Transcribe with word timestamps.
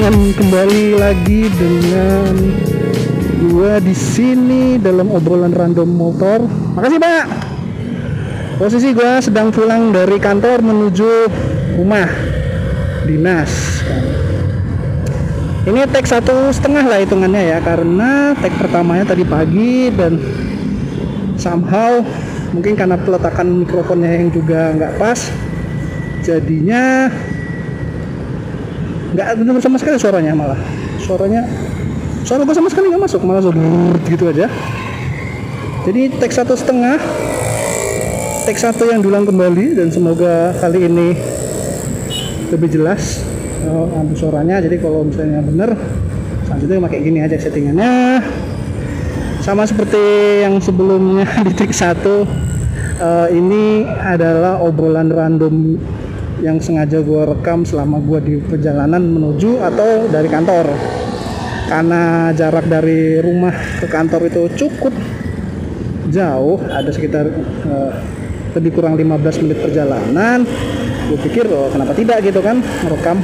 dengan 0.00 0.32
kembali 0.32 0.96
lagi 0.96 1.44
dengan 1.60 2.32
gua 3.52 3.76
di 3.84 3.92
sini 3.92 4.80
dalam 4.80 5.12
obrolan 5.12 5.52
random 5.52 5.92
motor. 5.92 6.40
Makasih 6.72 6.96
Pak. 6.96 7.24
Posisi 8.56 8.96
gua 8.96 9.20
sedang 9.20 9.52
pulang 9.52 9.92
dari 9.92 10.16
kantor 10.16 10.64
menuju 10.64 11.28
rumah 11.76 12.08
dinas. 13.04 13.52
Ini 15.68 15.84
tag 15.92 16.08
satu 16.08 16.48
setengah 16.48 16.88
lah 16.88 17.04
hitungannya 17.04 17.52
ya 17.52 17.58
karena 17.60 18.32
tag 18.40 18.56
pertamanya 18.56 19.04
tadi 19.04 19.28
pagi 19.28 19.92
dan 19.92 20.16
somehow 21.36 22.00
mungkin 22.56 22.72
karena 22.72 22.96
peletakan 22.96 23.68
mikrofonnya 23.68 24.16
yang 24.16 24.32
juga 24.32 24.72
nggak 24.80 24.96
pas 24.96 25.28
jadinya 26.24 27.12
nggak 29.10 29.26
dengar 29.42 29.62
sama 29.62 29.76
sekali 29.78 29.96
suaranya 29.98 30.32
malah. 30.34 30.60
Suaranya 31.02 31.42
suara 32.22 32.46
gue 32.46 32.54
sama 32.54 32.68
sekali 32.70 32.92
nggak 32.92 33.02
masuk 33.02 33.20
malah 33.26 33.42
suara 33.42 33.58
gitu 34.06 34.24
aja. 34.30 34.46
Jadi 35.88 36.12
teks 36.20 36.36
satu 36.36 36.54
setengah 36.54 37.00
teks 38.44 38.60
satu 38.62 38.88
yang 38.88 39.00
dulang 39.00 39.24
kembali 39.24 39.78
dan 39.78 39.88
semoga 39.88 40.52
kali 40.60 40.86
ini 40.86 41.16
lebih 42.50 42.68
jelas 42.70 43.24
oh, 43.66 43.88
suaranya. 44.14 44.62
Jadi 44.62 44.76
kalau 44.78 45.06
misalnya 45.06 45.40
bener 45.42 45.74
selanjutnya 46.46 46.82
pakai 46.86 46.98
gini 47.02 47.18
aja 47.22 47.36
settingannya. 47.38 48.22
Sama 49.40 49.64
seperti 49.64 49.98
yang 50.44 50.60
sebelumnya 50.60 51.24
di 51.46 51.52
trik 51.56 51.72
satu 51.72 52.28
uh, 53.00 53.28
ini 53.32 53.88
adalah 53.88 54.60
obrolan 54.60 55.08
random 55.08 55.80
yang 56.40 56.56
sengaja 56.60 57.04
gue 57.04 57.22
rekam 57.28 57.64
selama 57.68 58.00
gue 58.00 58.18
di 58.24 58.34
perjalanan 58.40 59.00
menuju 59.00 59.60
atau 59.60 60.08
dari 60.08 60.28
kantor. 60.28 60.72
Karena 61.68 62.34
jarak 62.34 62.66
dari 62.66 63.22
rumah 63.22 63.54
ke 63.78 63.86
kantor 63.86 64.26
itu 64.26 64.42
cukup 64.58 64.90
jauh 66.10 66.58
ada 66.66 66.90
sekitar 66.90 67.30
uh, 67.70 67.94
lebih 68.58 68.74
kurang 68.74 68.98
15 68.98 69.46
menit 69.46 69.58
perjalanan. 69.62 70.42
Gue 71.06 71.18
pikir 71.30 71.46
oh 71.50 71.70
kenapa 71.70 71.94
tidak 71.94 72.24
gitu 72.26 72.42
kan 72.42 72.58
merekam. 72.82 73.22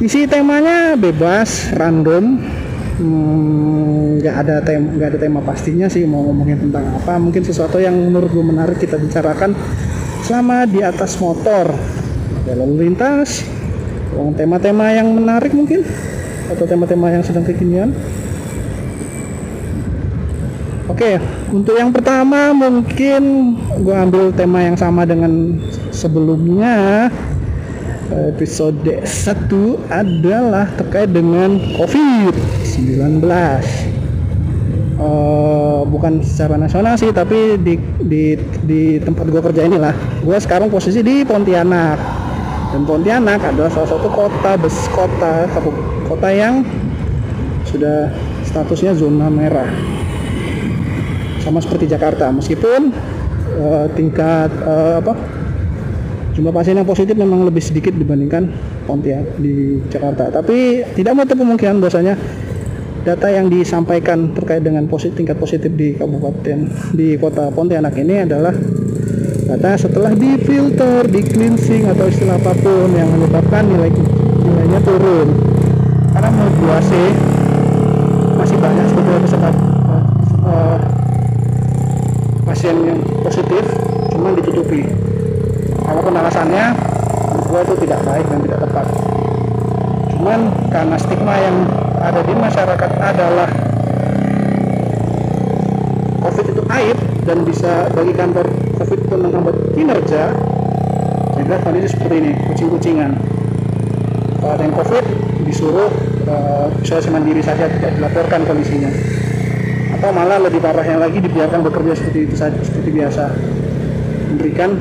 Isi 0.00 0.26
temanya 0.28 0.96
bebas 0.96 1.72
random. 1.76 2.40
Hmm, 2.94 4.22
nggak 4.22 4.34
hmm, 4.38 4.42
ada 4.46 4.56
tema 4.62 4.86
nggak 4.94 5.08
ada 5.10 5.18
tema 5.18 5.40
pastinya 5.42 5.90
sih 5.90 6.06
mau 6.06 6.22
ngomongin 6.24 6.70
tentang 6.70 6.94
apa. 6.94 7.18
Mungkin 7.18 7.42
sesuatu 7.42 7.82
yang 7.82 7.92
menurut 7.92 8.30
gue 8.30 8.44
menarik 8.44 8.78
kita 8.78 8.96
bicarakan 8.96 9.52
selama 10.24 10.64
di 10.64 10.80
atas 10.80 11.20
motor. 11.20 11.68
Ada 12.48 12.64
lintas. 12.64 13.44
Tema-tema 14.40 14.88
yang 14.94 15.12
menarik 15.12 15.52
mungkin? 15.52 15.84
Atau 16.48 16.64
tema-tema 16.64 17.12
yang 17.12 17.20
sedang 17.20 17.44
kekinian? 17.44 17.92
Oke, 20.88 21.18
untuk 21.50 21.74
yang 21.74 21.90
pertama 21.90 22.54
mungkin 22.54 23.54
gue 23.82 23.96
ambil 23.96 24.30
tema 24.32 24.62
yang 24.62 24.76
sama 24.78 25.02
dengan 25.04 25.60
sebelumnya. 25.90 27.08
Episode 28.14 29.02
1 29.02 29.90
adalah 29.90 30.70
terkait 30.78 31.10
dengan 31.10 31.56
COVID-19 31.80 33.24
uh, 34.98 35.82
bukan 35.86 36.22
secara 36.22 36.58
nasional 36.58 36.94
sih 36.98 37.10
tapi 37.10 37.58
di 37.60 37.74
di 38.02 38.38
di 38.64 38.82
tempat 39.02 39.26
gue 39.30 39.42
kerja 39.42 39.62
inilah. 39.66 39.94
Gue 40.22 40.36
sekarang 40.38 40.70
posisi 40.70 41.00
di 41.02 41.22
Pontianak. 41.22 41.98
Dan 42.74 42.82
Pontianak 42.82 43.38
adalah 43.38 43.70
salah 43.70 43.90
satu 43.90 44.10
kota 44.10 44.58
bes 44.58 44.74
kota 44.90 45.46
kota 46.10 46.28
yang 46.34 46.66
sudah 47.66 48.10
statusnya 48.46 48.94
zona 48.98 49.30
merah. 49.30 49.70
Sama 51.42 51.60
seperti 51.60 51.86
Jakarta 51.86 52.32
meskipun 52.32 52.90
uh, 53.60 53.86
tingkat 53.94 54.50
uh, 54.64 54.98
apa 54.98 55.12
jumlah 56.34 56.50
pasien 56.50 56.74
yang 56.74 56.88
positif 56.88 57.14
memang 57.14 57.46
lebih 57.46 57.62
sedikit 57.62 57.94
dibandingkan 57.94 58.50
Pontianak 58.90 59.38
di 59.38 59.78
Jakarta. 59.86 60.34
Tapi 60.34 60.82
tidak 60.98 61.14
mau 61.14 61.24
kemungkinan 61.24 61.78
bahwasanya 61.78 62.18
data 63.04 63.28
yang 63.28 63.52
disampaikan 63.52 64.32
terkait 64.32 64.64
dengan 64.64 64.88
positif, 64.88 65.20
tingkat 65.20 65.36
positif 65.36 65.68
di 65.76 65.92
kabupaten 65.92 66.72
di 66.96 67.20
kota 67.20 67.52
Pontianak 67.52 67.92
ini 68.00 68.24
adalah 68.24 68.56
data 69.44 69.76
setelah 69.76 70.16
difilter, 70.16 71.04
di 71.12 71.20
cleansing 71.20 71.84
atau 71.84 72.08
istilah 72.08 72.40
apa 72.40 72.56
pun 72.56 72.88
yang 72.96 73.12
menyebabkan 73.12 73.68
nilai 73.68 73.92
nilainya 74.40 74.80
turun. 74.80 75.28
Karena 76.16 76.28
menurut 76.32 76.56
gua 76.64 76.78
sih 76.80 77.08
masih 78.40 78.56
banyak 78.56 78.86
sebetulnya 78.88 79.20
peserta 79.20 79.50
uh, 80.48 80.78
pasien 82.48 82.76
yang 82.88 82.98
positif 83.20 83.64
cuma 84.16 84.32
ditutupi. 84.32 84.88
Walaupun 85.84 86.16
alasannya 86.16 86.72
gua 87.52 87.60
itu 87.68 87.74
tidak 87.84 88.00
baik 88.08 88.24
dan 88.32 88.40
tidak 88.48 88.58
tepat. 88.64 89.13
Cuman 90.14 90.40
karena 90.70 90.96
stigma 90.96 91.34
yang 91.42 91.66
ada 91.98 92.22
di 92.22 92.34
masyarakat 92.38 92.90
adalah 93.02 93.50
COVID 96.22 96.46
itu 96.54 96.62
aib 96.64 96.98
dan 97.26 97.38
bisa 97.42 97.90
bagi 97.92 98.14
kantor 98.14 98.46
COVID 98.78 98.98
itu 99.04 99.16
menghambat 99.18 99.56
kinerja 99.74 100.22
sehingga 101.34 101.56
kondisi 101.66 101.88
seperti 101.92 102.14
ini 102.22 102.32
kucing-kucingan. 102.46 103.10
Kalau 104.38 104.52
ada 104.54 104.62
yang 104.62 104.74
COVID 104.78 105.04
disuruh 105.44 105.90
uh, 106.30 106.68
isolasi 106.80 107.10
mandiri 107.10 107.42
saja 107.42 107.68
tidak 107.68 107.98
dilaporkan 107.98 108.46
kondisinya. 108.46 108.88
Atau 109.98 110.14
malah 110.14 110.38
lebih 110.40 110.62
parah 110.62 110.84
yang 110.86 111.02
lagi 111.02 111.20
dibiarkan 111.20 111.64
bekerja 111.66 111.98
seperti 111.98 112.30
itu 112.30 112.34
saja 112.38 112.56
seperti 112.62 112.90
biasa. 112.94 113.24
Memberikan 114.32 114.78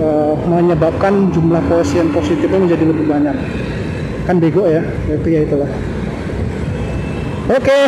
uh, 0.00 0.34
menyebabkan 0.46 1.30
jumlah 1.30 1.62
pasien 1.68 2.10
positifnya 2.10 2.64
menjadi 2.64 2.84
lebih 2.86 3.06
banyak 3.06 3.36
kan 4.26 4.36
bego 4.42 4.66
ya 4.66 4.82
itu 5.08 5.28
ya 5.30 5.40
itulah 5.46 5.70
Oke, 7.46 7.86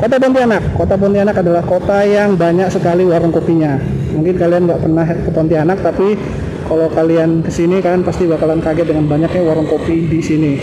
Kota 0.00 0.16
Pontianak. 0.16 0.72
Kota 0.72 0.96
Pontianak 0.96 1.36
adalah 1.44 1.60
kota 1.60 2.08
yang 2.08 2.40
banyak 2.40 2.72
sekali 2.72 3.04
warung 3.04 3.36
kopinya. 3.36 3.76
Mungkin 4.16 4.40
kalian 4.40 4.64
nggak 4.64 4.80
pernah 4.80 5.04
ke 5.04 5.28
Pontianak, 5.28 5.84
tapi 5.84 6.16
kalau 6.64 6.88
kalian 6.88 7.44
ke 7.44 7.52
sini 7.52 7.84
kalian 7.84 8.00
pasti 8.00 8.24
bakalan 8.24 8.64
kaget 8.64 8.96
dengan 8.96 9.12
banyaknya 9.12 9.44
warung 9.44 9.68
kopi 9.68 10.08
di 10.08 10.24
sini. 10.24 10.56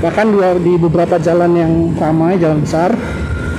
Bahkan 0.00 0.26
dua, 0.32 0.56
di 0.56 0.72
beberapa 0.80 1.20
jalan 1.20 1.52
yang 1.52 1.72
ramai, 2.00 2.40
jalan 2.40 2.64
besar, 2.64 2.96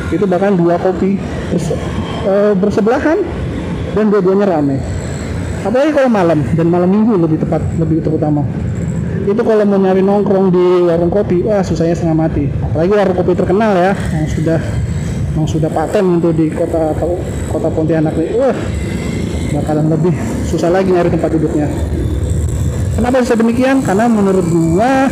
itu 0.09 0.25
bahkan 0.25 0.57
dua 0.57 0.81
kopi 0.81 1.21
berse, 1.53 1.77
e, 2.25 2.33
bersebelahan 2.57 3.21
dan 3.93 4.05
dua-duanya 4.09 4.49
ramai. 4.49 4.81
Apalagi 5.61 5.93
kalau 5.93 6.09
malam 6.09 6.41
dan 6.57 6.67
malam 6.73 6.89
minggu 6.89 7.21
lebih 7.21 7.37
tepat, 7.37 7.61
lebih 7.77 8.01
terutama 8.01 8.41
itu 9.25 9.41
kalau 9.41 9.65
mau 9.65 9.81
nyari 9.81 10.05
nongkrong 10.05 10.53
di 10.53 10.65
warung 10.85 11.09
kopi 11.09 11.41
wah 11.41 11.65
susahnya 11.65 11.97
setengah 11.97 12.17
mati. 12.17 12.45
Apalagi 12.61 12.91
warung 12.93 13.17
kopi 13.17 13.31
terkenal 13.33 13.73
ya 13.73 13.93
yang 14.13 14.27
sudah 14.29 14.59
yang 15.35 15.47
sudah 15.49 15.69
paten 15.73 16.05
untuk 16.21 16.31
di 16.37 16.53
kota 16.53 16.93
kota 17.49 17.69
Pontianak 17.73 18.13
nih. 18.13 18.29
Wah 18.37 18.57
bakalan 19.57 19.89
lebih 19.89 20.13
susah 20.45 20.69
lagi 20.69 20.93
nyari 20.93 21.09
tempat 21.09 21.33
duduknya. 21.33 21.65
Kenapa 22.95 23.17
bisa 23.25 23.33
demikian? 23.33 23.81
Karena 23.81 24.05
menurut 24.05 24.45
gua 24.45 25.09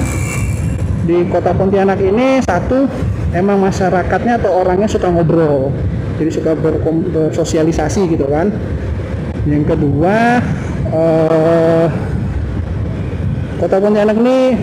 di 1.03 1.25
kota 1.34 1.52
Pontianak 1.57 2.00
ini 2.00 2.40
satu 2.46 2.85
emang 3.34 3.58
masyarakatnya 3.66 4.40
atau 4.40 4.61
orangnya 4.61 4.85
suka 4.85 5.09
ngobrol. 5.09 5.73
Jadi 6.22 6.29
suka 6.29 6.53
bersosialisasi 6.53 8.14
gitu 8.14 8.29
kan. 8.29 8.53
Yang 9.49 9.76
kedua 9.76 10.40
eh, 10.93 11.85
Kota 13.63 13.79
Pontianak 13.79 14.19
ini 14.19 14.59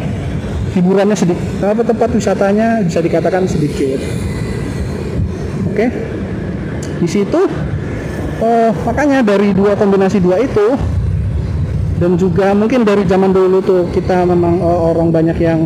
hiburannya 0.76 1.17
sedikit, 1.17 1.64
apa 1.64 1.81
tempat 1.81 2.12
wisatanya 2.12 2.85
bisa 2.85 3.00
dikatakan 3.00 3.49
sedikit. 3.49 3.97
Oke, 5.73 5.88
di 7.00 7.08
situ 7.08 7.41
oh, 8.44 8.70
makanya 8.85 9.25
dari 9.25 9.56
dua 9.56 9.73
kombinasi 9.73 10.20
dua 10.20 10.44
itu 10.44 10.76
dan 11.97 12.20
juga 12.20 12.52
mungkin 12.52 12.85
dari 12.85 13.08
zaman 13.08 13.32
dulu 13.32 13.64
tuh 13.64 13.88
kita 13.88 14.29
memang 14.29 14.61
oh, 14.61 14.93
orang 14.93 15.08
banyak 15.08 15.38
yang 15.41 15.64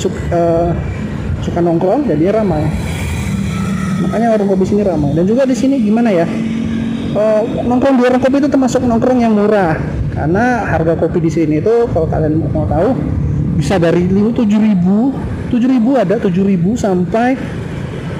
suka, 0.00 0.16
uh, 0.32 0.72
suka 1.44 1.60
nongkrong 1.60 2.08
jadi 2.08 2.40
ramai. 2.40 2.64
Makanya 4.00 4.32
orang 4.32 4.48
kopi 4.48 4.64
sini 4.64 4.80
ramai. 4.80 5.12
Dan 5.12 5.28
juga 5.28 5.44
di 5.44 5.52
sini 5.52 5.76
gimana 5.76 6.08
ya? 6.08 6.24
Uh, 7.12 7.68
nongkrong 7.68 8.00
di 8.00 8.02
warung 8.08 8.24
kopi 8.24 8.40
itu 8.40 8.48
termasuk 8.48 8.80
nongkrong 8.80 9.20
yang 9.20 9.36
murah 9.36 9.76
karena 10.16 10.64
harga 10.64 10.96
kopi 10.96 11.20
di 11.20 11.28
sini 11.28 11.60
itu 11.60 11.84
kalau 11.92 12.08
kalian 12.08 12.40
mau 12.48 12.64
tahu 12.64 12.96
bisa 13.60 13.76
dari 13.76 14.08
tujuh 14.08 14.56
ribu 14.56 15.12
tujuh 15.52 15.68
ribu 15.68 16.00
ada 16.00 16.16
tujuh 16.16 16.40
ribu 16.40 16.72
sampai 16.72 17.36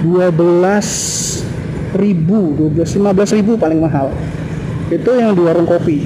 dua 0.05 0.29
belas 0.29 0.87
ribu 1.97 2.53
dua 2.53 2.69
belas 2.69 2.93
lima 2.93 3.11
belas 3.17 3.31
ribu 3.33 3.57
paling 3.57 3.81
mahal. 3.81 4.13
Itu 4.93 5.17
yang 5.17 5.33
di 5.35 5.43
warung 5.43 5.67
kopi. 5.67 6.05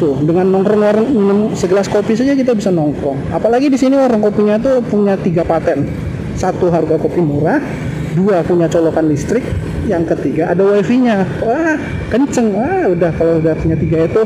Tuh 0.00 0.18
dengan 0.26 0.50
nongkrong 0.50 0.80
warung 0.82 1.08
minum 1.12 1.40
segelas 1.54 1.86
kopi 1.86 2.16
saja 2.16 2.34
kita 2.34 2.56
bisa 2.56 2.72
nongkrong. 2.72 3.30
Apalagi 3.30 3.70
di 3.70 3.78
sini 3.78 3.94
warung 3.94 4.24
kopinya 4.24 4.56
tuh 4.58 4.80
punya 4.82 5.14
tiga 5.20 5.44
paten. 5.44 5.86
Satu 6.34 6.72
harga 6.72 6.98
kopi 6.98 7.22
murah 7.22 7.62
dua 8.18 8.42
punya 8.42 8.66
colokan 8.66 9.06
listrik 9.06 9.44
yang 9.84 10.04
ketiga 10.08 10.52
ada 10.52 10.64
wifi 10.64 10.96
nya 11.00 11.28
wah 11.44 11.76
kenceng. 12.08 12.56
Wah 12.56 12.88
udah 12.88 13.10
kalau 13.16 13.40
udah 13.40 13.54
punya 13.60 13.76
tiga 13.76 14.08
itu 14.08 14.22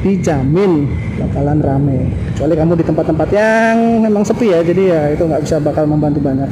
dijamin 0.00 0.88
bakalan 1.20 1.58
rame. 1.60 1.98
Kecuali 2.32 2.54
kamu 2.56 2.72
di 2.80 2.84
tempat-tempat 2.86 3.28
yang 3.34 3.76
memang 4.06 4.22
sepi 4.24 4.54
ya 4.54 4.60
jadi 4.64 4.82
ya 4.86 5.00
itu 5.12 5.22
nggak 5.26 5.42
bisa 5.44 5.56
bakal 5.60 5.84
membantu 5.84 6.22
banyak. 6.22 6.48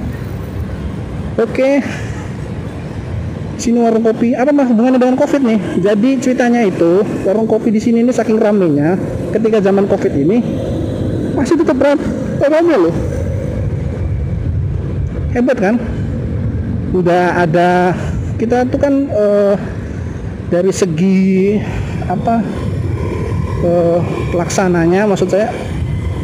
Oke. 1.39 1.81
Sini 3.59 3.83
warung 3.83 4.07
kopi. 4.07 4.39
Apa 4.39 4.55
mas? 4.55 4.71
Hubungannya 4.71 5.03
dengan 5.03 5.19
covid 5.19 5.43
nih? 5.43 5.59
Jadi 5.83 6.11
ceritanya 6.23 6.63
itu 6.63 7.03
warung 7.27 7.51
kopi 7.51 7.75
di 7.75 7.83
sini 7.83 8.07
ini 8.07 8.15
saking 8.15 8.39
ramenya 8.39 8.95
ketika 9.35 9.59
zaman 9.59 9.91
covid 9.91 10.15
ini 10.15 10.39
masih 11.35 11.59
tetap 11.59 11.79
ramai 12.39 12.77
loh. 12.79 12.95
Hebat 15.35 15.59
kan 15.61 15.77
udah 16.93 17.45
ada 17.45 17.93
kita 18.41 18.65
tuh 18.71 18.81
kan 18.81 18.95
uh, 19.13 19.55
dari 20.49 20.73
segi 20.73 21.61
apa 22.09 22.41
uh, 23.65 24.01
pelaksananya 24.33 25.05
maksud 25.05 25.29
saya 25.29 25.53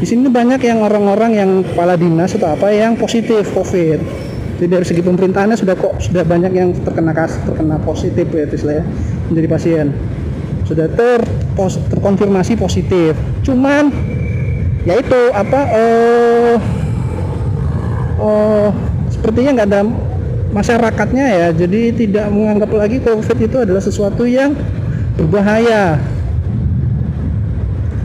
di 0.01 0.07
sini 0.09 0.27
banyak 0.29 0.61
yang 0.65 0.83
orang-orang 0.83 1.33
yang 1.39 1.51
kepala 1.65 1.95
dinas 1.95 2.35
atau 2.35 2.53
apa 2.53 2.69
yang 2.75 2.99
positif 2.99 3.47
covid. 3.55 4.03
Jadi 4.59 4.69
dari 4.71 4.87
segi 4.87 5.03
pemerintahannya 5.03 5.59
sudah 5.59 5.75
kok 5.75 5.99
sudah 6.03 6.23
banyak 6.27 6.53
yang 6.55 6.77
terkena 6.83 7.15
kas 7.15 7.39
terkena 7.43 7.79
positif 7.83 8.27
ya 8.31 8.45
istilahnya 8.47 8.85
menjadi 9.33 9.49
pasien. 9.51 9.87
Sudah 10.69 10.89
ter 10.93 11.25
pos, 11.57 11.81
terkonfirmasi 11.89 12.59
positif. 12.59 13.17
Cuman 13.47 13.91
yaitu 14.85 15.21
apa 15.33 15.61
uh, 15.73 16.57
uh, 18.21 18.69
sepertinya 19.09 19.63
nggak 19.63 19.69
ada 19.73 19.81
masyarakatnya 20.55 21.27
ya. 21.27 21.49
Jadi 21.51 22.07
tidak 22.07 22.31
menganggap 22.31 22.71
lagi 22.71 23.03
covid 23.03 23.39
itu 23.43 23.57
adalah 23.59 23.83
sesuatu 23.83 24.23
yang 24.25 24.55
berbahaya. 25.19 25.99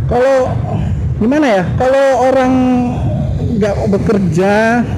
Kalau 0.10 0.50
gimana 1.22 1.62
ya? 1.62 1.64
Kalau 1.78 2.06
orang 2.26 2.54
nggak 3.40 3.76
bekerja 3.92 4.54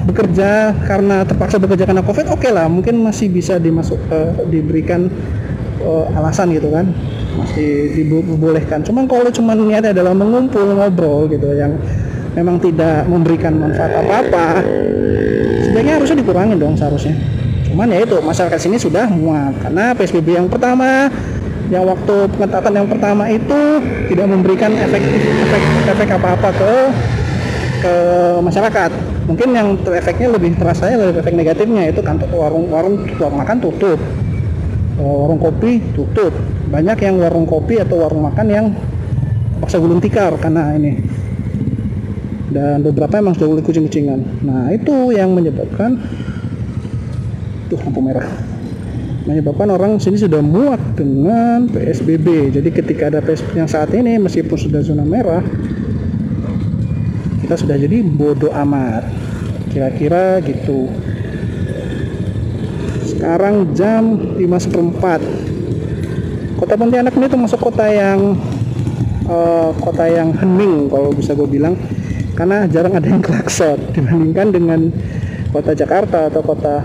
bekerja 0.06 0.50
karena 0.86 1.26
terpaksa 1.26 1.58
bekerja 1.60 1.84
karena 1.84 2.00
covid 2.00 2.26
oke 2.32 2.40
okay 2.40 2.50
lah. 2.50 2.66
Mungkin 2.72 2.96
masih 3.04 3.28
bisa 3.28 3.60
dimasuk 3.60 4.00
uh, 4.08 4.32
diberikan 4.48 5.12
uh, 5.84 6.08
alasan 6.16 6.56
gitu 6.56 6.72
kan. 6.72 6.88
Masih 7.36 8.00
dibolehkan. 8.00 8.80
Cuman 8.80 9.04
kalau 9.04 9.28
cuma 9.28 9.52
niatnya 9.52 9.92
adalah 9.92 10.16
mengumpul 10.16 10.72
ngobrol 10.72 11.28
gitu 11.28 11.52
yang 11.52 11.76
memang 12.32 12.56
tidak 12.64 13.04
memberikan 13.08 13.60
manfaat 13.60 13.92
apa-apa 13.92 14.64
sebaiknya 15.68 15.94
harusnya 16.00 16.16
dikurangin 16.20 16.56
dong 16.60 16.74
seharusnya 16.76 17.16
cuman 17.72 17.88
ya 17.88 18.04
itu 18.04 18.20
masyarakat 18.20 18.58
sini 18.60 18.76
sudah 18.76 19.08
muak. 19.08 19.56
Karena 19.64 19.96
PSBB 19.96 20.36
yang 20.36 20.46
pertama 20.52 21.08
yang 21.72 21.88
waktu 21.88 22.28
pengetatan 22.36 22.84
yang 22.84 22.88
pertama 22.88 23.24
itu 23.32 23.60
tidak 24.12 24.26
memberikan 24.28 24.76
efek 24.76 25.00
efek 25.48 25.62
efek 25.88 26.08
apa-apa 26.20 26.48
ke 26.52 26.72
ke 27.80 27.94
masyarakat. 28.44 28.90
Mungkin 29.24 29.48
yang 29.56 29.80
efeknya 29.88 30.28
lebih 30.36 30.52
terasa 30.60 30.92
ya 30.92 31.00
lebih 31.00 31.24
efek 31.24 31.32
negatifnya 31.32 31.88
itu 31.88 32.04
kantor 32.04 32.28
warung 32.36 32.68
warung 32.68 33.08
warung 33.16 33.38
makan 33.40 33.56
tutup. 33.64 33.96
Warung 35.00 35.40
kopi 35.40 35.80
tutup. 35.96 36.30
Banyak 36.68 37.00
yang 37.00 37.16
warung 37.24 37.48
kopi 37.48 37.80
atau 37.80 38.04
warung 38.04 38.28
makan 38.28 38.46
yang 38.52 38.66
paksa 39.64 39.80
gulung 39.80 39.98
tikar 39.98 40.36
karena 40.36 40.76
ini. 40.76 41.00
Dan 42.52 42.84
beberapa 42.84 43.16
emang 43.16 43.32
sudah 43.32 43.48
mulai 43.48 43.64
kucing-kucingan. 43.64 44.44
Nah 44.44 44.68
itu 44.76 45.16
yang 45.16 45.32
menyebabkan 45.32 45.96
tuh 47.72 47.80
lampu 47.80 48.04
merah. 48.04 48.28
Menyebabkan 49.24 49.72
orang 49.72 49.96
sini 49.96 50.20
sudah 50.20 50.44
muak 50.44 50.98
dengan 50.98 51.70
PSBB 51.70 52.52
jadi 52.52 52.68
ketika 52.68 53.08
ada 53.08 53.24
PSBB 53.24 53.64
yang 53.64 53.70
saat 53.70 53.94
ini 53.96 54.18
meskipun 54.18 54.58
sudah 54.58 54.82
zona 54.82 55.06
merah 55.06 55.40
kita 57.52 57.68
sudah 57.68 57.76
jadi 57.80 58.00
bodoh 58.04 58.52
amat. 58.52 59.04
Kira-kira 59.72 60.40
gitu. 60.44 60.92
Sekarang 63.08 63.72
jam 63.76 64.36
5 64.36 64.64
seperempat. 64.68 65.20
Kota 66.56 66.74
Pontianak 66.78 67.12
ini 67.18 67.26
termasuk 67.26 67.58
kota 67.58 67.90
yang 67.90 68.38
uh, 69.26 69.70
kota 69.82 70.06
yang 70.06 70.30
hening 70.32 70.88
kalau 70.88 71.10
bisa 71.12 71.36
gue 71.36 71.44
bilang. 71.44 71.74
Karena 72.32 72.64
jarang 72.70 72.96
ada 72.96 73.04
yang 73.04 73.20
klakson 73.26 73.76
dibandingkan 73.92 74.48
dengan 74.48 74.80
kota 75.52 75.76
Jakarta 75.76 76.32
atau 76.32 76.40
kota 76.40 76.80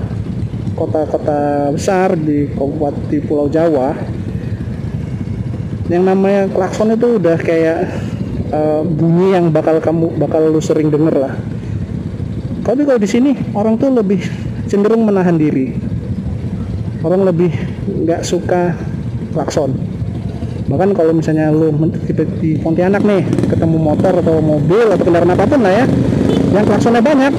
kota-kota 0.78 1.74
besar 1.74 2.14
di 2.14 2.46
kabupaten 2.54 3.02
di 3.10 3.18
Pulau 3.18 3.50
Jawa. 3.50 3.98
Yang 5.90 6.04
namanya 6.06 6.42
klakson 6.54 6.94
itu 6.94 7.18
udah 7.18 7.38
kayak 7.42 7.90
uh, 8.54 8.86
bunyi 8.86 9.34
yang 9.34 9.50
bakal 9.50 9.82
kamu 9.82 10.14
bakal 10.22 10.46
lu 10.46 10.62
sering 10.62 10.94
denger 10.94 11.18
lah. 11.18 11.34
Tapi 12.62 12.86
kalau 12.86 13.00
di 13.02 13.10
sini 13.10 13.32
orang 13.58 13.82
tuh 13.82 13.90
lebih 13.90 14.22
cenderung 14.70 15.02
menahan 15.08 15.34
diri. 15.40 15.74
Orang 17.02 17.26
lebih 17.26 17.50
nggak 18.06 18.22
suka 18.22 18.78
klakson. 19.34 19.74
Bahkan 20.68 20.92
kalau 20.94 21.16
misalnya 21.16 21.48
lu 21.50 21.72
di 22.44 22.60
Pontianak 22.60 23.02
nih 23.02 23.24
ketemu 23.48 23.78
motor 23.80 24.20
atau 24.20 24.44
mobil 24.44 24.86
atau 24.92 25.04
kendaraan 25.08 25.32
apa 25.32 25.48
pun 25.48 25.64
lah 25.64 25.74
ya 25.74 25.86
yang 26.52 26.66
klaksonnya 26.68 27.00
banyak 27.00 27.34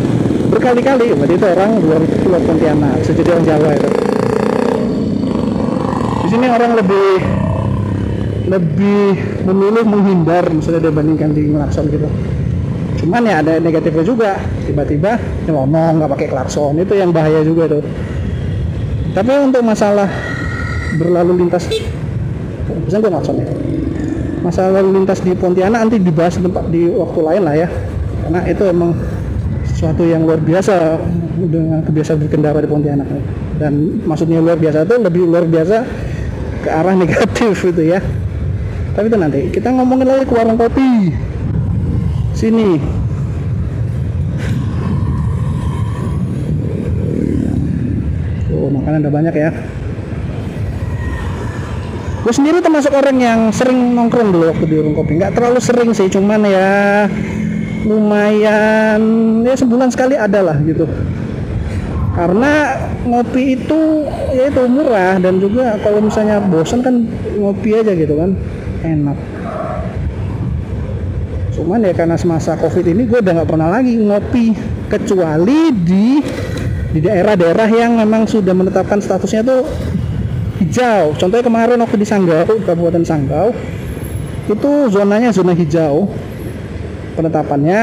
berkali-kali 0.49 1.13
berarti 1.13 1.35
itu 1.37 1.47
orang 1.47 1.71
luar 1.85 2.01
luar 2.03 2.43
Pontianak 2.45 2.93
bisa 3.05 3.13
jadi 3.13 3.31
orang 3.37 3.45
Jawa 3.45 3.69
itu. 3.77 3.89
Di 6.25 6.29
sini 6.33 6.47
orang 6.49 6.73
lebih 6.77 7.11
lebih 8.49 9.05
memilih 9.45 9.85
menghindar 9.85 10.45
misalnya 10.49 10.89
dibandingkan 10.89 11.37
di 11.37 11.53
klakson 11.53 11.85
gitu. 11.93 12.09
Cuman 13.05 13.23
ya 13.29 13.45
ada 13.45 13.61
negatifnya 13.63 14.05
juga 14.05 14.31
tiba-tiba 14.65 15.21
ngomong 15.47 16.03
nggak 16.03 16.11
pakai 16.17 16.29
klakson 16.33 16.81
itu 16.81 16.97
yang 16.97 17.13
bahaya 17.13 17.45
juga 17.45 17.79
tuh. 17.79 17.85
Tapi 19.13 19.33
untuk 19.41 19.63
masalah 19.65 20.09
berlalu 20.97 21.45
lintas 21.45 21.69
bisa 22.89 22.97
gue 23.01 23.13
maksudnya 23.13 23.49
masalah 24.41 24.81
lalu 24.81 25.03
lintas 25.03 25.21
di 25.21 25.35
Pontianak 25.37 25.89
nanti 25.89 25.97
dibahas 26.01 26.41
tempat 26.41 26.73
di 26.73 26.89
waktu 26.89 27.21
lain 27.21 27.43
lah 27.45 27.55
ya. 27.57 27.69
Karena 28.25 28.41
itu 28.49 28.63
emang 28.69 28.91
sesuatu 29.79 30.03
yang 30.03 30.27
luar 30.27 30.43
biasa 30.43 30.99
dengan 31.39 31.87
kebiasaan 31.87 32.19
berkendara 32.27 32.59
di 32.59 32.67
Pontianak. 32.67 33.07
Dan 33.63 34.03
maksudnya 34.03 34.43
luar 34.43 34.59
biasa 34.59 34.83
itu 34.83 34.95
lebih 34.99 35.23
luar 35.23 35.47
biasa 35.47 35.87
ke 36.67 36.69
arah 36.75 36.99
negatif 36.99 37.55
gitu 37.71 37.83
ya. 37.87 38.03
Tapi 38.99 39.07
itu 39.07 39.15
nanti 39.15 39.41
kita 39.55 39.71
ngomongin 39.71 40.11
lagi 40.11 40.27
ke 40.27 40.35
warung 40.35 40.59
kopi. 40.59 41.15
Sini. 42.35 42.83
Oh 48.51 48.67
makanan 48.75 49.07
udah 49.07 49.15
banyak 49.15 49.35
ya. 49.39 49.55
Gue 52.27 52.35
sendiri 52.35 52.59
termasuk 52.59 52.91
orang 52.99 53.15
yang 53.23 53.41
sering 53.55 53.95
nongkrong 53.95 54.35
dulu 54.35 54.51
waktu 54.51 54.67
di 54.67 54.75
warung 54.75 54.99
kopi. 54.99 55.23
Nggak 55.23 55.39
terlalu 55.39 55.63
sering 55.63 55.95
sih 55.95 56.11
cuman 56.11 56.43
ya 56.51 56.67
lumayan 57.87 59.01
ya 59.47 59.55
sebulan 59.55 59.93
sekali 59.93 60.19
ada 60.19 60.43
lah 60.43 60.57
gitu. 60.65 60.89
Karena 62.19 62.75
ngopi 63.07 63.55
itu 63.55 63.81
ya 64.35 64.51
itu 64.51 64.63
murah 64.67 65.23
dan 65.23 65.39
juga 65.39 65.79
kalau 65.79 66.03
misalnya 66.03 66.43
bosan 66.43 66.83
kan 66.83 67.07
ngopi 67.39 67.79
aja 67.79 67.95
gitu 67.95 68.19
kan 68.19 68.35
enak. 68.83 69.19
Cuman 71.55 71.87
ya 71.87 71.95
karena 71.95 72.19
semasa 72.19 72.59
covid 72.59 72.87
ini 72.87 73.07
gue 73.07 73.23
udah 73.23 73.33
nggak 73.43 73.51
pernah 73.51 73.71
lagi 73.71 73.95
ngopi 73.99 74.55
kecuali 74.91 75.71
di 75.75 76.19
di 76.89 76.99
daerah-daerah 77.05 77.69
yang 77.71 78.01
memang 78.03 78.27
sudah 78.27 78.55
menetapkan 78.57 78.99
statusnya 78.99 79.47
tuh 79.47 79.63
hijau. 80.59 81.15
Contohnya 81.15 81.45
kemarin 81.47 81.79
waktu 81.79 82.03
di 82.03 82.07
Sanggau 82.09 82.51
Kabupaten 82.67 83.07
Sanggau 83.07 83.55
itu 84.49 84.71
zonanya 84.91 85.31
zona 85.31 85.53
hijau 85.53 86.09
penetapannya. 87.19 87.81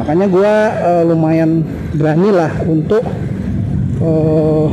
Makanya 0.00 0.26
gue 0.32 0.52
uh, 0.88 1.02
lumayan 1.04 1.60
berani 1.92 2.32
lah 2.32 2.48
untuk 2.64 3.04
uh, 4.00 4.66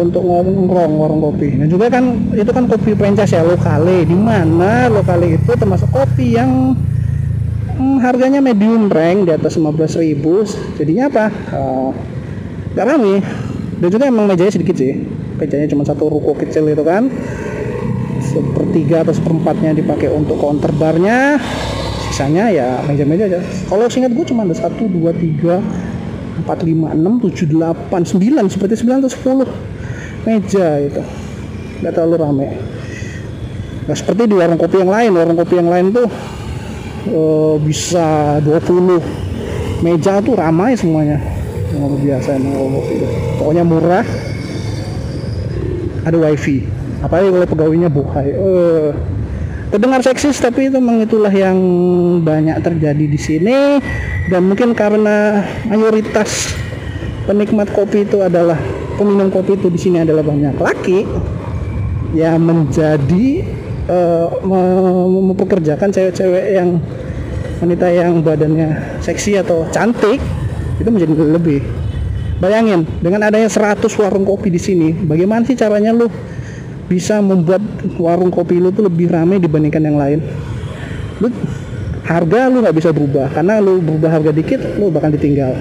untuk 0.00 0.22
nongkrong 0.24 0.92
warung 0.96 1.20
kopi. 1.20 1.60
Dan 1.60 1.68
juga 1.68 1.92
kan 1.92 2.32
itu 2.32 2.48
kan 2.48 2.64
kopi 2.64 2.96
franchise 2.96 3.36
ya 3.36 3.44
lokale. 3.44 4.08
Di 4.08 4.16
mana 4.16 4.88
lokale 4.88 5.36
itu 5.36 5.52
termasuk 5.52 5.92
kopi 5.92 6.40
yang 6.40 6.72
hmm, 7.76 7.96
harganya 8.00 8.40
medium 8.40 8.88
rank 8.88 9.28
di 9.28 9.32
atas 9.36 9.60
15.000 9.60 10.80
jadinya 10.80 11.04
apa? 11.12 11.26
Uh, 11.52 11.90
gak 12.72 12.88
rame. 12.88 13.20
Dan 13.78 13.88
juga 13.92 14.04
emang 14.08 14.24
mejanya 14.24 14.52
sedikit 14.56 14.76
sih. 14.76 15.04
Mejanya 15.38 15.68
cuma 15.70 15.84
satu 15.86 16.10
ruko 16.10 16.34
kecil 16.34 16.66
itu 16.66 16.82
kan 16.82 17.12
sepertiga 18.38 19.02
atau 19.02 19.14
seperempatnya 19.14 19.74
dipakai 19.74 20.08
untuk 20.14 20.38
counter 20.38 20.70
barnya. 20.74 21.38
Sisanya 22.08 22.48
ya 22.48 22.80
meja-meja 22.86 23.26
aja. 23.26 23.40
Kalau 23.66 23.90
singkat 23.90 24.14
gue 24.14 24.24
cuma 24.30 24.46
ada 24.46 24.54
satu 24.54 24.86
dua 24.86 25.12
tiga 25.12 25.60
empat 26.38 26.62
lima 26.62 26.94
enam 26.94 27.18
tujuh 27.18 27.50
delapan 27.50 28.06
sembilan. 28.06 28.46
Seperti 28.46 28.78
sembilan 28.78 28.98
atau 29.04 29.12
sepuluh 29.12 29.48
meja 30.24 30.78
itu. 30.78 31.02
Nggak 31.82 31.92
terlalu 31.92 32.16
rame. 32.18 32.48
Nah 33.90 33.96
seperti 33.96 34.30
di 34.30 34.34
warung 34.38 34.58
kopi 34.58 34.76
yang 34.78 34.92
lain. 34.92 35.10
Warung 35.18 35.36
kopi 35.36 35.54
yang 35.58 35.70
lain 35.70 35.86
tuh 35.90 36.08
uh, 37.12 37.54
bisa 37.58 38.38
20 38.42 39.82
meja 39.82 40.22
tuh 40.22 40.38
ramai 40.38 40.78
semuanya. 40.78 41.18
Luar 41.74 41.92
biasa 41.98 42.38
emang 42.38 42.78
kopi 42.78 42.92
itu. 43.02 43.08
Pokoknya 43.42 43.64
murah. 43.66 44.06
Ada 46.08 46.16
wifi 46.16 46.77
apalagi 47.02 47.30
kalau 47.30 47.46
pegawainya 47.46 47.90
buhay 47.90 48.34
uh, 48.34 48.90
terdengar 49.68 50.00
seksis 50.00 50.40
tapi 50.40 50.72
itu 50.72 50.80
memang 50.80 51.04
itulah 51.04 51.32
yang 51.32 51.58
banyak 52.24 52.56
terjadi 52.64 53.04
di 53.04 53.20
sini. 53.20 53.58
Dan 54.28 54.44
mungkin 54.44 54.76
karena 54.76 55.40
mayoritas 55.64 56.52
penikmat 57.24 57.72
kopi 57.72 58.04
itu 58.04 58.20
adalah 58.20 58.60
peminum 59.00 59.32
kopi 59.32 59.56
itu 59.56 59.72
di 59.72 59.80
sini 59.80 60.04
adalah 60.04 60.20
banyak 60.20 60.56
laki 60.60 61.08
yang 62.12 62.40
menjadi 62.40 63.44
uh, 63.88 64.28
mempekerjakan 65.08 65.88
cewek-cewek 65.92 66.56
yang 66.56 66.76
wanita 67.60 67.86
yang 67.88 68.20
badannya 68.20 69.00
seksi 69.00 69.40
atau 69.40 69.64
cantik 69.72 70.20
itu 70.76 70.88
menjadi 70.88 71.12
lebih. 71.16 71.60
Bayangin 72.38 72.86
dengan 73.02 73.26
adanya 73.26 73.50
100 73.50 73.82
warung 73.98 74.22
kopi 74.22 74.52
di 74.52 74.62
sini 74.62 74.94
bagaimana 74.94 75.42
sih 75.42 75.58
caranya 75.58 75.90
lu 75.90 76.06
bisa 76.88 77.20
membuat 77.20 77.60
warung 78.00 78.32
kopi 78.32 78.56
lu 78.56 78.72
tuh 78.72 78.88
lebih 78.88 79.12
ramai 79.12 79.36
dibandingkan 79.36 79.84
yang 79.84 80.00
lain. 80.00 80.18
Lu 81.20 81.28
harga 82.08 82.48
lu 82.48 82.64
nggak 82.64 82.76
bisa 82.76 82.90
berubah. 82.90 83.28
Karena 83.30 83.60
lu 83.60 83.84
berubah 83.84 84.10
harga 84.18 84.32
dikit 84.32 84.80
lu 84.80 84.88
bakal 84.88 85.12
ditinggal. 85.12 85.52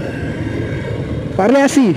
Variasi. 1.35 1.91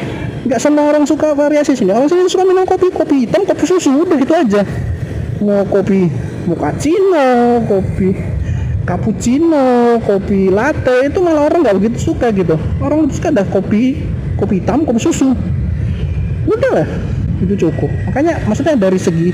Nggak 0.44 0.60
semua 0.60 0.90
orang 0.90 1.06
suka 1.06 1.32
variasi 1.38 1.78
sini. 1.78 1.94
Orang 1.94 2.10
sini 2.10 2.26
suka 2.26 2.42
minum 2.42 2.66
kopi 2.66 2.90
kopi 2.90 3.24
hitam 3.24 3.46
kopi 3.46 3.64
susu 3.70 4.02
udah 4.02 4.18
itu 4.18 4.34
aja. 4.34 4.66
Mau 5.40 5.64
kopi 5.70 6.10
mochaccino 6.44 7.62
kopi 7.70 8.12
cappuccino 8.82 10.00
kopi 10.02 10.50
latte 10.50 11.06
itu 11.06 11.22
malah 11.22 11.46
orang 11.46 11.62
nggak 11.62 11.76
begitu 11.78 12.10
suka 12.10 12.34
gitu. 12.34 12.58
Orang 12.82 13.06
suka 13.14 13.30
ada 13.30 13.46
kopi 13.46 14.02
kopi 14.34 14.58
hitam 14.58 14.82
kopi 14.82 14.98
susu. 14.98 15.32
Udah 16.50 16.72
lah 16.82 16.88
itu 17.40 17.54
cukup. 17.68 17.90
Makanya 18.08 18.44
maksudnya 18.44 18.76
dari 18.76 19.00
segi 19.00 19.32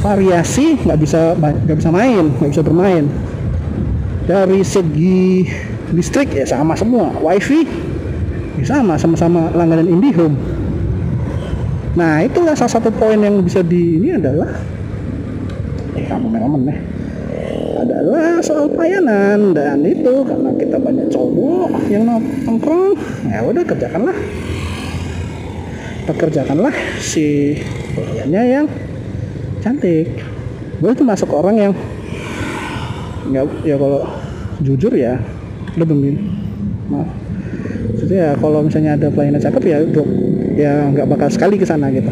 variasi 0.00 0.80
nggak 0.80 0.98
bisa 1.00 1.36
nggak 1.36 1.76
bisa 1.76 1.90
main 1.92 2.24
nggak 2.36 2.50
bisa 2.52 2.62
bermain. 2.64 3.04
Dari 4.28 4.60
segi 4.62 5.48
listrik 5.90 6.36
ya 6.36 6.46
sama 6.46 6.76
semua. 6.76 7.10
Wifi 7.18 7.66
ya 8.60 8.64
sama 8.68 9.00
sama-sama 9.00 9.50
langganan 9.56 9.88
IndiHome. 9.88 10.36
Nah 11.96 12.22
itulah 12.22 12.54
salah 12.54 12.78
satu 12.78 12.92
poin 12.94 13.18
yang 13.18 13.42
bisa 13.42 13.64
di 13.64 13.98
ini 13.98 14.14
adalah 14.14 14.54
eh 15.98 16.06
kamu 16.06 16.30
nih 16.68 16.78
adalah 17.80 18.38
soal 18.44 18.68
pelayanan. 18.70 19.56
Dan 19.56 19.82
itu 19.88 20.22
karena 20.22 20.52
kita 20.54 20.76
banyak 20.76 21.08
cowok 21.08 21.88
yang 21.88 22.04
nongkrong 22.44 22.94
ya 23.26 23.40
udah 23.42 23.64
kerjakanlah 23.64 24.16
pekerjakanlah 26.10 26.74
si 26.98 27.54
pelayannya 27.94 28.42
yang 28.46 28.66
cantik. 29.62 30.10
Gue 30.80 30.90
itu 30.96 31.04
masuk 31.04 31.30
orang 31.36 31.56
yang 31.60 31.72
nggak 33.30 33.44
ya 33.62 33.76
kalau 33.78 34.02
jujur 34.64 34.92
ya 34.96 35.20
udah 35.76 35.86
bengin 35.86 36.16
maaf. 36.90 37.08
Jadi 38.00 38.14
ya 38.16 38.32
kalau 38.40 38.64
misalnya 38.64 38.96
ada 38.96 39.08
pelayanan 39.12 39.38
cakep 39.38 39.62
ya 39.68 39.78
dok 39.86 40.08
ya 40.56 40.72
nggak 40.90 41.06
bakal 41.06 41.28
sekali 41.28 41.60
ke 41.60 41.68
sana 41.68 41.92
gitu. 41.92 42.10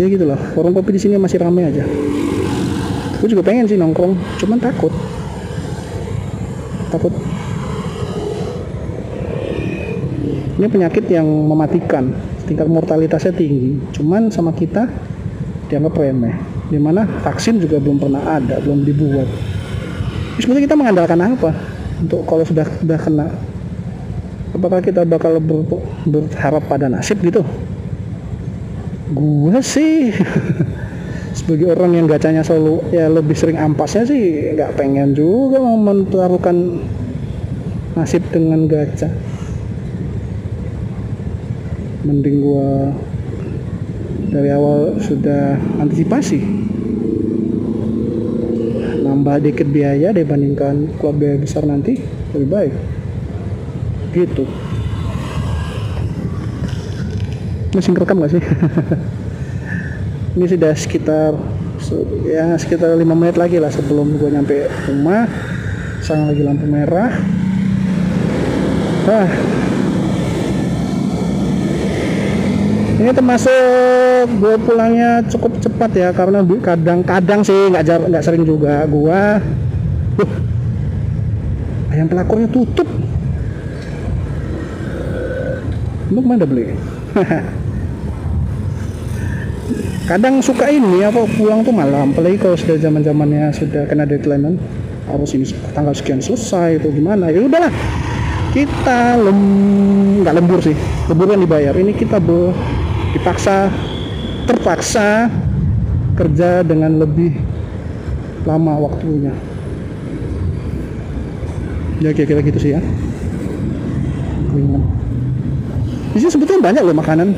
Ya 0.00 0.06
gitu 0.10 0.24
loh 0.26 0.40
warung 0.58 0.74
kopi 0.74 0.96
di 0.96 1.00
sini 1.02 1.14
masih 1.18 1.42
ramai 1.42 1.68
aja. 1.68 1.84
Gue 3.22 3.28
juga 3.30 3.46
pengen 3.46 3.70
sih 3.70 3.78
nongkrong 3.78 4.18
cuman 4.42 4.58
takut. 4.58 4.90
Takut 6.90 7.14
ini 10.60 10.66
penyakit 10.68 11.08
yang 11.08 11.24
mematikan. 11.24 12.12
Tingkat 12.44 12.68
mortalitasnya 12.68 13.32
tinggi. 13.32 13.80
Cuman 13.96 14.28
sama 14.28 14.52
kita 14.52 14.88
dianggap 15.72 15.96
remeh. 15.96 16.36
Di 16.68 16.76
mana 16.76 17.08
vaksin 17.24 17.60
juga 17.60 17.80
belum 17.80 18.00
pernah 18.00 18.20
ada 18.20 18.60
belum 18.60 18.84
dibuat. 18.84 19.28
Sebenarnya 20.40 20.64
kita 20.68 20.76
mengandalkan 20.76 21.20
apa 21.20 21.50
untuk 22.00 22.24
kalau 22.28 22.44
sudah 22.44 22.64
sudah 22.80 22.98
kena? 23.00 23.28
Apakah 24.52 24.84
kita 24.84 25.08
bakal 25.08 25.40
ber, 25.40 25.64
berharap 26.04 26.64
pada 26.68 26.88
nasib 26.92 27.20
gitu? 27.24 27.40
Gua 29.12 29.60
sih 29.64 30.12
sebagai 31.38 31.72
orang 31.72 31.96
yang 31.96 32.06
gacanya 32.08 32.44
selalu 32.44 32.84
ya 32.92 33.08
lebih 33.08 33.32
sering 33.32 33.56
ampasnya 33.56 34.04
sih 34.04 34.52
nggak 34.52 34.76
pengen 34.76 35.16
juga 35.16 35.56
mau 35.64 35.80
mentaruhkan 35.80 36.84
nasib 37.96 38.20
dengan 38.28 38.68
gacha 38.68 39.08
mending 42.02 42.42
gua 42.42 42.90
dari 44.32 44.48
awal 44.48 44.96
sudah 44.98 45.60
antisipasi. 45.78 46.40
Nambah 49.04 49.44
dikit 49.44 49.68
biaya 49.68 50.10
dibandingkan 50.10 50.96
klub 50.96 51.20
biaya 51.20 51.36
besar 51.36 51.68
nanti 51.68 52.00
lebih 52.32 52.48
baik. 52.48 52.74
Gitu. 54.16 54.44
Masih 57.72 57.92
rekam 57.96 58.20
gak 58.20 58.32
sih? 58.36 58.42
Ini 60.36 60.46
sudah 60.48 60.72
sekitar 60.72 61.36
ya 62.24 62.56
sekitar 62.56 62.96
lima 62.96 63.12
menit 63.12 63.36
lagi 63.36 63.60
lah 63.60 63.68
sebelum 63.68 64.16
gue 64.16 64.32
nyampe 64.32 64.68
rumah. 64.88 65.28
Sang 66.02 66.26
lagi 66.26 66.42
lampu 66.42 66.66
merah. 66.66 67.12
Ah 69.06 69.28
ini 73.02 73.10
termasuk 73.10 74.30
gue 74.38 74.54
pulangnya 74.62 75.26
cukup 75.26 75.58
cepat 75.58 75.90
ya 75.90 76.08
karena 76.14 76.46
kadang-kadang 76.62 77.42
sih 77.42 77.74
nggak 77.74 78.06
nggak 78.06 78.22
sering 78.22 78.46
juga 78.46 78.86
gue 78.86 79.20
ayam 81.92 82.08
pelakornya 82.08 82.48
tutup. 82.48 82.88
Lu 86.12 86.20
mana 86.24 86.44
beli? 86.44 86.72
Kadang 90.10 90.42
suka 90.42 90.68
ini 90.68 91.00
apa 91.06 91.24
pulang 91.38 91.62
tuh 91.62 91.72
malam. 91.72 92.12
Apalagi 92.12 92.36
kalau 92.36 92.58
sudah 92.58 92.76
zaman 92.76 93.06
zamannya 93.06 93.54
sudah 93.54 93.86
kena 93.86 94.04
deadline 94.04 94.58
harus 95.08 95.30
ini 95.36 95.46
tanggal 95.72 95.94
sekian 95.94 96.20
selesai 96.20 96.82
atau 96.82 96.90
gimana 96.92 97.32
ya 97.32 97.40
udahlah. 97.40 97.72
Kita 98.52 99.16
lem 99.16 99.40
nggak 100.20 100.34
lembur 100.36 100.60
sih 100.60 100.76
lembur 101.08 101.32
yang 101.32 101.40
dibayar. 101.48 101.72
Ini 101.72 101.92
kita 101.96 102.20
be 102.20 102.52
dipaksa 103.12 103.68
terpaksa 104.48 105.28
kerja 106.16 106.64
dengan 106.64 107.00
lebih 107.00 107.36
lama 108.44 108.88
waktunya. 108.88 109.32
Ya 112.02 112.10
kira-kira 112.10 112.42
gitu 112.42 112.58
sih 112.58 112.74
ya. 112.74 112.80
Di 116.12 116.18
sini 116.20 116.28
sebetulnya 116.28 116.60
banyak 116.60 116.82
loh 116.84 116.96
makanan 116.98 117.28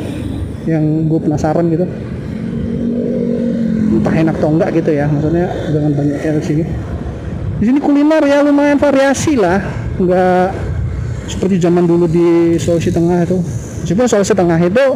yang 0.67 1.07
gue 1.07 1.21
penasaran 1.21 1.69
gitu. 1.71 1.87
Entah 3.95 4.15
enak 4.15 4.35
atau 4.41 4.51
enggak 4.51 4.75
gitu 4.75 4.91
ya 4.91 5.07
maksudnya 5.07 5.47
dengan 5.71 5.93
banyaknya 5.95 6.31
di 6.41 6.45
sini. 6.45 6.65
Di 7.61 7.65
sini 7.71 7.79
kuliner 7.79 8.25
ya 8.27 8.43
lumayan 8.43 8.81
variasi 8.81 9.39
lah. 9.39 9.63
Enggak 10.01 10.57
seperti 11.31 11.63
zaman 11.63 11.87
dulu 11.87 12.11
di 12.11 12.59
Sulawesi 12.59 12.91
Tengah 12.91 13.23
itu. 13.23 13.39
Meskipun 13.85 14.05
Sulawesi 14.11 14.35
Tengah 14.35 14.59
itu 14.59 14.87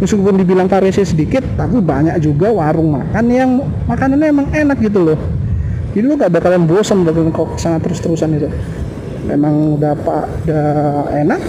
meskipun 0.00 0.36
dibilang 0.36 0.68
variasi 0.68 1.08
sedikit 1.08 1.42
tapi 1.56 1.80
banyak 1.80 2.20
juga 2.20 2.52
warung 2.52 2.92
makan 2.92 3.24
yang 3.32 3.50
makanannya 3.88 4.28
emang 4.28 4.48
enak 4.52 4.78
gitu 4.80 5.12
loh. 5.12 5.18
Jadi 5.96 6.04
lu 6.04 6.12
gak 6.20 6.28
bakalan 6.28 6.68
bosan 6.68 7.08
bakalan 7.08 7.32
kok 7.32 7.56
sangat 7.56 7.88
terus-terusan 7.88 8.36
itu. 8.36 8.48
Emang 9.32 9.80
udah 9.80 9.96
apa 9.96 10.28
udah 10.44 10.68
enak. 11.24 11.40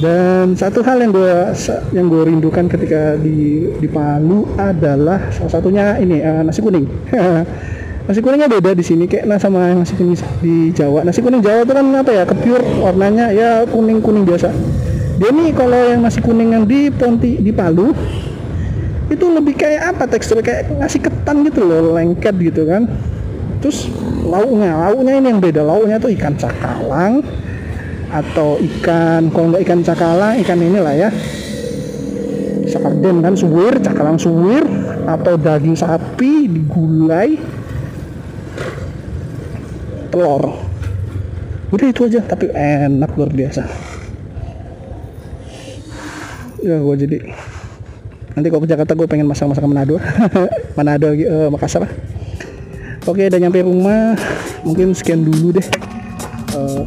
Dan 0.00 0.56
satu 0.56 0.80
hal 0.80 1.00
yang 1.04 1.12
gue 1.12 1.32
yang 1.92 2.06
gue 2.08 2.22
rindukan 2.28 2.64
ketika 2.68 3.20
di 3.20 3.68
di 3.76 3.88
Palu 3.88 4.48
adalah 4.56 5.28
salah 5.32 5.52
satunya 5.52 5.96
ini 6.00 6.20
uh, 6.20 6.44
nasi 6.44 6.60
kuning. 6.60 6.88
Nasi 8.00 8.26
kuningnya 8.26 8.50
beda 8.50 8.74
di 8.74 8.82
sini 8.82 9.06
kayak 9.06 9.22
nah 9.28 9.38
sama 9.38 9.70
nasi 9.70 9.94
kuning 9.94 10.18
di 10.42 10.74
Jawa. 10.74 11.06
Nasi 11.06 11.22
kuning 11.22 11.44
Jawa 11.44 11.62
itu 11.62 11.70
kan 11.70 11.86
apa 11.94 12.10
ya 12.10 12.24
kepiur 12.26 12.58
warnanya 12.82 13.30
ya 13.30 13.62
kuning 13.70 14.02
kuning 14.02 14.26
biasa 14.26 14.50
dia 15.20 15.28
nih 15.36 15.52
kalau 15.52 15.76
yang 15.76 16.00
nasi 16.00 16.24
kuning 16.24 16.56
yang 16.56 16.64
di 16.64 16.88
Ponti 16.88 17.36
di 17.44 17.52
Palu 17.52 17.92
itu 19.12 19.26
lebih 19.28 19.52
kayak 19.52 19.92
apa 19.92 20.08
teksturnya 20.08 20.40
kayak 20.40 20.80
nasi 20.80 20.96
ketan 20.96 21.44
gitu 21.44 21.60
loh 21.60 21.92
lengket 21.92 22.32
gitu 22.40 22.64
kan. 22.64 22.88
Terus 23.60 23.92
lauknya 24.24 24.80
lauknya 24.80 25.20
ini 25.20 25.28
yang 25.28 25.44
beda. 25.44 25.60
Lauknya 25.60 26.00
tuh 26.00 26.08
ikan 26.16 26.40
cakalang 26.40 27.20
atau 28.08 28.56
ikan 28.64 29.28
kalau 29.28 29.52
nggak 29.52 29.62
ikan 29.68 29.80
cakalang 29.84 30.40
ikan 30.40 30.56
inilah 30.56 30.94
ya. 30.96 31.10
Sarden 32.64 33.20
kan 33.20 33.36
suwir 33.36 33.76
cakalang 33.76 34.16
suwir 34.16 34.64
atau 35.04 35.36
daging 35.36 35.76
sapi 35.76 36.48
digulai. 36.48 37.36
Telur. 40.08 40.48
Udah 41.76 41.86
itu 41.92 42.08
aja 42.08 42.24
tapi 42.24 42.48
enak 42.56 43.12
luar 43.20 43.28
biasa 43.36 43.79
ya 46.60 46.76
gue 46.80 46.96
jadi 46.96 47.16
nanti 48.36 48.46
kalau 48.46 48.62
ke 48.62 48.70
Jakarta 48.70 48.92
gue 48.94 49.06
pengen 49.10 49.26
masak-masak 49.26 49.64
Manado. 49.66 49.98
Manado 50.78 51.08
uh, 51.12 51.48
Makassar. 51.50 51.88
Oke 53.08 53.26
udah 53.26 53.40
nyampe 53.40 53.64
rumah. 53.64 54.14
Mungkin 54.62 54.94
sekian 54.94 55.24
dulu 55.24 55.56
deh. 55.56 55.66
Uh, 56.54 56.84